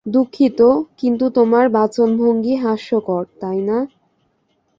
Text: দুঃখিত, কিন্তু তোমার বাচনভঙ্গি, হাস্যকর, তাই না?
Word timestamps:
দুঃখিত, 0.05 0.59
কিন্তু 0.97 1.25
তোমার 1.29 1.65
বাচনভঙ্গি, 1.69 2.53
হাস্যকর, 2.55 3.23
তাই 3.41 3.59
না? 3.61 3.77